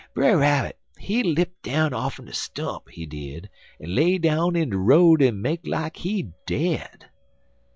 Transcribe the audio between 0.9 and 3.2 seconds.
he lipt down off'n de stump, he